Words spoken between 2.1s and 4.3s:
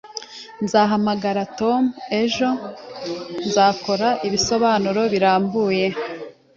ejo nzakora